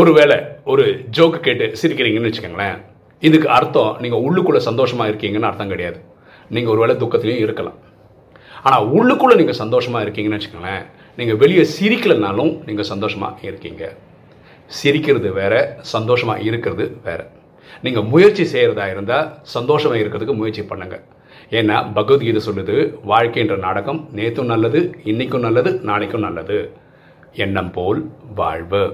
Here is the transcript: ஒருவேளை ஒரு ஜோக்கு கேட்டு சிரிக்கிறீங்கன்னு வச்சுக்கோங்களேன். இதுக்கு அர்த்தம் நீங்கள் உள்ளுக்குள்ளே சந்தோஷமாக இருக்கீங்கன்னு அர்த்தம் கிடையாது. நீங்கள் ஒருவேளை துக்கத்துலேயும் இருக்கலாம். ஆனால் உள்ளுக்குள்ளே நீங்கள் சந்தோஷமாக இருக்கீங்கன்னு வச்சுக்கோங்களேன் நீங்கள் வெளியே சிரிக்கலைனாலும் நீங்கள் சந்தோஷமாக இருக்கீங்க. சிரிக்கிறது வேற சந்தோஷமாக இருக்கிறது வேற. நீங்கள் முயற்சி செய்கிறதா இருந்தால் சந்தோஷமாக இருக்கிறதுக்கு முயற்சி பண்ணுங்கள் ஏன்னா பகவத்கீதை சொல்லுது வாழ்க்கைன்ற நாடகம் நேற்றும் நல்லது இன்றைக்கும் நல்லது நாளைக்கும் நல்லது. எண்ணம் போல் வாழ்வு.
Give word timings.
ஒருவேளை 0.00 0.36
ஒரு 0.72 0.84
ஜோக்கு 1.16 1.38
கேட்டு 1.46 1.66
சிரிக்கிறீங்கன்னு 1.80 2.30
வச்சுக்கோங்களேன். 2.30 2.78
இதுக்கு 3.26 3.48
அர்த்தம் 3.56 3.92
நீங்கள் 4.02 4.24
உள்ளுக்குள்ளே 4.26 4.60
சந்தோஷமாக 4.68 5.10
இருக்கீங்கன்னு 5.10 5.48
அர்த்தம் 5.50 5.72
கிடையாது. 5.72 5.98
நீங்கள் 6.54 6.72
ஒருவேளை 6.72 6.94
துக்கத்துலேயும் 7.02 7.44
இருக்கலாம். 7.44 7.78
ஆனால் 8.66 8.86
உள்ளுக்குள்ளே 8.96 9.36
நீங்கள் 9.40 9.60
சந்தோஷமாக 9.62 10.04
இருக்கீங்கன்னு 10.06 10.38
வச்சுக்கோங்களேன் 10.38 10.84
நீங்கள் 11.18 11.38
வெளியே 11.42 11.64
சிரிக்கலைனாலும் 11.76 12.52
நீங்கள் 12.68 12.90
சந்தோஷமாக 12.92 13.46
இருக்கீங்க. 13.50 13.84
சிரிக்கிறது 14.80 15.30
வேற 15.40 15.54
சந்தோஷமாக 15.94 16.44
இருக்கிறது 16.48 16.84
வேற. 17.08 17.20
நீங்கள் 17.86 18.08
முயற்சி 18.12 18.44
செய்கிறதா 18.54 18.86
இருந்தால் 18.94 19.30
சந்தோஷமாக 19.56 20.00
இருக்கிறதுக்கு 20.02 20.40
முயற்சி 20.42 20.64
பண்ணுங்கள் 20.72 21.04
ஏன்னா 21.58 21.76
பகவத்கீதை 21.96 22.40
சொல்லுது 22.48 22.76
வாழ்க்கைன்ற 23.10 23.56
நாடகம் 23.66 24.02
நேற்றும் 24.18 24.52
நல்லது 24.52 24.80
இன்றைக்கும் 25.10 25.46
நல்லது 25.46 25.72
நாளைக்கும் 25.90 26.26
நல்லது. 26.28 26.58
எண்ணம் 27.44 27.72
போல் 27.76 28.00
வாழ்வு. 28.40 28.84